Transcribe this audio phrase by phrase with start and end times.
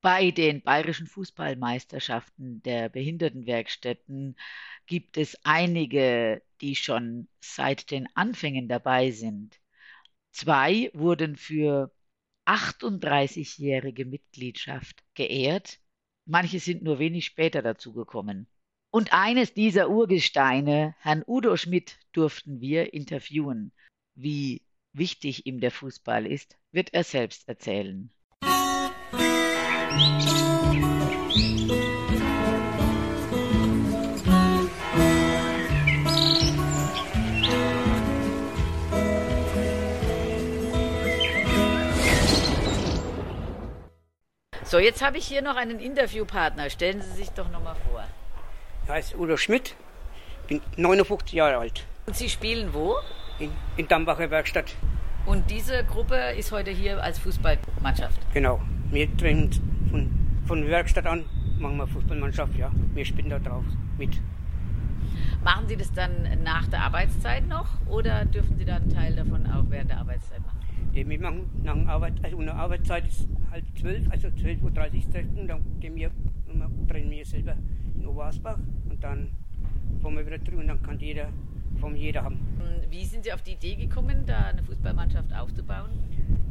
[0.00, 4.36] Bei den bayerischen Fußballmeisterschaften der Behindertenwerkstätten
[4.86, 9.60] gibt es einige, die schon seit den Anfängen dabei sind.
[10.30, 11.92] Zwei wurden für
[12.46, 15.80] 38-jährige Mitgliedschaft geehrt.
[16.26, 18.46] Manche sind nur wenig später dazugekommen.
[18.90, 23.72] Und eines dieser Urgesteine, Herrn Udo Schmidt, durften wir interviewen.
[24.14, 24.62] Wie
[24.92, 28.10] wichtig ihm der Fußball ist, wird er selbst erzählen.
[44.68, 46.68] So, jetzt habe ich hier noch einen Interviewpartner.
[46.68, 48.04] Stellen Sie sich doch noch mal vor.
[48.84, 49.74] Ich heiße Udo Schmidt,
[50.46, 51.86] bin 59 Jahre alt.
[52.04, 52.96] Und Sie spielen wo?
[53.38, 54.74] In, in Dambacher Werkstatt.
[55.24, 58.18] Und diese Gruppe ist heute hier als Fußballmannschaft?
[58.34, 58.60] Genau.
[58.90, 59.50] Wir trainen
[59.90, 60.10] von,
[60.46, 61.24] von Werkstatt an,
[61.58, 62.70] machen wir Fußballmannschaft, ja.
[62.92, 63.64] Wir spielen da drauf
[63.96, 64.20] mit.
[65.44, 66.10] Machen Sie das dann
[66.42, 70.40] nach der Arbeitszeit noch oder dürfen Sie da einen Teil davon auch während der Arbeitszeit
[70.40, 70.58] machen?
[70.92, 74.72] Ja, wir machen nach Arbeit, also unsere Arbeitszeit ist halb zwölf, also 12.30 Uhr
[75.12, 76.10] treffen, dann gehen wir,
[76.88, 77.54] trainieren wir selber
[77.94, 79.30] in Obersbach und dann
[80.02, 81.28] fahren wir wieder drüben und dann kann jeder
[81.80, 82.40] vom jeder haben.
[82.90, 85.90] Wie sind Sie auf die Idee gekommen, da eine Fußballmannschaft aufzubauen?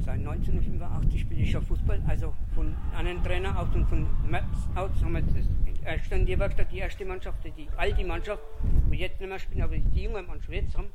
[0.05, 4.45] Seit 1985 spiele ich schon Fußball, also von einem Trainer aus und von März
[4.75, 5.45] aus haben wir das
[5.85, 8.41] erste in die Werkstatt, die erste Mannschaft, die alte Mannschaft,
[8.87, 10.87] wo jetzt nicht mehr spielen, aber die junge Mannschaft jetzt haben,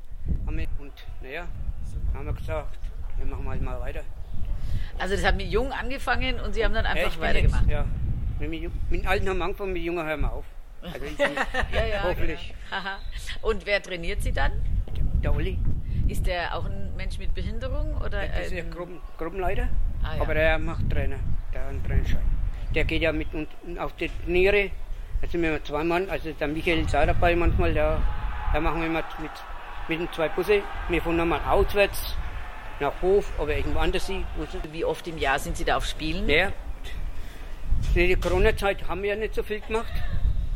[0.46, 0.92] haben wir, und
[1.22, 1.46] naja,
[2.14, 2.78] haben wir gesagt,
[3.18, 4.02] wir machen halt mal weiter.
[4.98, 7.62] Also das hat mit jung angefangen und Sie haben dann einfach ja, weitergemacht?
[7.62, 7.86] Jetzt, ja,
[8.38, 10.44] mit, mit Alten haben wir angefangen, mit Jungen hören wir auf.
[10.82, 12.54] Also ich, ja, ja, hoffentlich.
[12.70, 13.48] Genau.
[13.50, 14.52] Und wer trainiert Sie dann?
[15.22, 15.58] Der Uli.
[16.08, 17.94] Ist der auch ein Mensch mit Behinderung?
[18.04, 19.68] Oder, ja, das ist der Gruppen, Gruppenleiter,
[20.02, 20.22] ah, ja.
[20.22, 21.16] aber der macht Trainer,
[21.52, 22.22] der hat einen Trainerschein.
[22.74, 23.28] Der geht ja mit
[23.78, 24.70] auf die Turniere,
[25.20, 28.02] da sind wir zwei Mann, also der Michael ist auch dabei manchmal, da,
[28.52, 29.30] da machen wir mit, mit,
[29.88, 30.62] mit den zwei Busse.
[30.88, 32.16] Wir fahren nochmal auswärts
[32.80, 34.10] nach Hof, aber irgendwo anders.
[34.72, 36.28] Wie oft im Jahr sind Sie da auf Spielen?
[36.28, 36.52] Ja,
[37.94, 39.92] in der Corona-Zeit haben wir ja nicht so viel gemacht.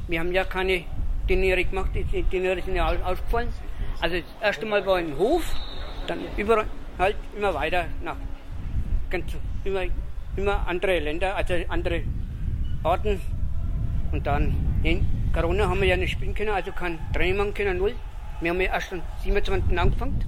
[0.08, 0.84] Wir haben ja keine
[1.28, 3.52] Turniere gemacht, die Turniere sind ja ausgefallen.
[4.00, 5.54] Also das erste Mal war in Hof,
[6.06, 6.66] dann überall
[6.98, 8.16] halt immer weiter nach
[9.10, 9.84] ganz, immer,
[10.36, 12.02] immer andere Länder, also andere
[12.82, 13.20] Orten.
[14.12, 17.78] Und dann in Corona haben wir ja nicht spielen können, also kein Training machen können,
[17.78, 17.94] null.
[18.40, 19.78] Wir haben ja erst am 27.
[19.78, 20.22] angefangen.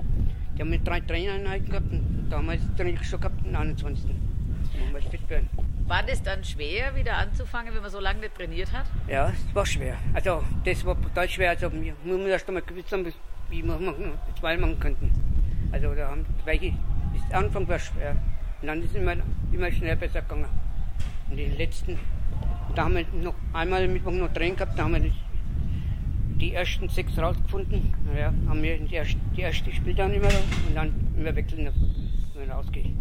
[0.57, 4.07] Die haben mit drei Trainereinheiten gehabt und damals Training schon gehabt, am 21.
[4.07, 5.49] Dann wir fit werden.
[5.87, 8.85] War das dann schwer, wieder anzufangen, wenn man so lange nicht trainiert hat?
[9.09, 9.97] Ja, es war schwer.
[10.13, 11.51] Also, das war total schwer.
[11.51, 13.11] Also, wir müssen erst einmal gewusst haben,
[13.51, 15.11] wie wir es machen könnten.
[15.73, 16.73] Also, da haben welche,
[17.15, 18.17] das Anfang war schwer.
[18.61, 19.17] Und dann ist es immer,
[19.53, 20.47] immer schnell besser gegangen.
[21.31, 21.97] Und den letzten,
[22.75, 25.11] da haben wir noch einmal Mittwoch noch Training gehabt, da haben wir
[26.39, 27.93] die ersten sechs rausgefunden.
[28.13, 31.69] Naja, haben wir die erste, die erste spielt dann immer und dann immer wechseln,
[32.35, 32.97] wenn wir rausgehen.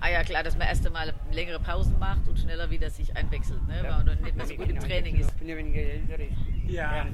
[0.00, 3.66] Ah ja, klar, dass man erst einmal längere Pausen macht und schneller wieder sich einwechselt,
[3.68, 3.76] ne?
[3.76, 3.98] Ja.
[3.98, 5.30] weil man nicht mehr so gut im Training ist.
[5.30, 6.26] Ich bin ja weniger ältere.
[6.66, 7.06] Ja.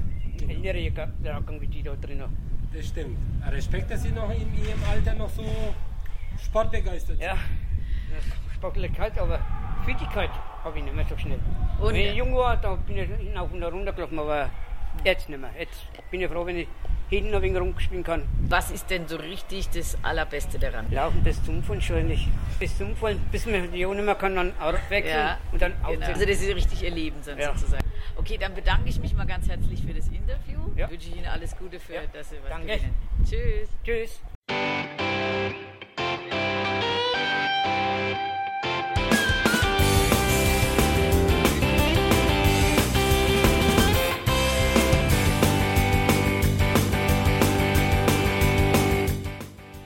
[0.47, 0.79] Ältere
[1.23, 2.23] Jahrgang wie die da drin.
[2.73, 3.17] Das stimmt.
[3.51, 5.43] Respekt, dass Sie noch in Ihrem Alter noch so
[6.43, 7.25] sportbegeistert sind.
[7.25, 7.37] Ja,
[8.53, 9.39] Sportlichkeit, aber
[9.85, 10.29] Fittigkeit
[10.63, 11.39] habe ich nicht mehr so schnell.
[11.79, 14.49] Und wenn ich jung war, da bin ich auf und runter gelaufen, aber
[15.03, 15.51] jetzt nicht mehr.
[15.57, 15.81] Jetzt
[16.11, 16.67] bin ich froh, wenn ich
[17.09, 18.23] hinten ein wenig rumspielen kann.
[18.47, 20.85] Was ist denn so richtig das Allerbeste daran?
[20.91, 22.27] Laufen bis zum Umfallen schon nicht.
[22.59, 24.53] Bis zum Umfallen, bis man die Ohne mehr kann, dann
[24.89, 26.05] wechseln ja, und dann genau.
[26.05, 27.53] Also das ist richtig ihr Leben ja.
[27.53, 27.83] sozusagen.
[28.15, 30.59] Okay, dann bedanke ich mich mal ganz herzlich für das Interview.
[30.75, 30.89] Ja.
[30.89, 32.67] Wünsche ich Ihnen alles Gute für, dass Sie was Danke.
[32.67, 32.95] gewinnen.
[33.23, 33.69] Tschüss.
[33.83, 34.21] Tschüss.